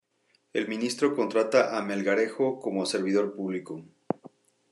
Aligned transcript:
El 0.51 0.67
ministro 0.67 1.15
contrata 1.15 1.77
a 1.77 1.83
Melgarejo 1.83 2.59
como 2.59 2.87
servidor 2.87 3.35
público. 3.35 3.85